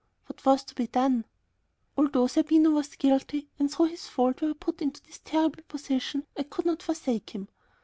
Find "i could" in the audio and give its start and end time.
6.35-6.65